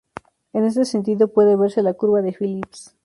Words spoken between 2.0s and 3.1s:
de Phillips.